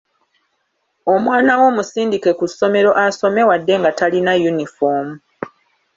[1.13, 5.15] Omwana wo musindike ku ssomero asome wadde nga talina yunifoomu.